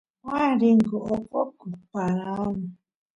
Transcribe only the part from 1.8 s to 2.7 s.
paran